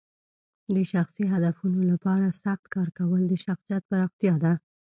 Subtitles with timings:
[0.75, 4.53] د شخصي هدفونو لپاره سخت کار کول د شخصیت پراختیا ده.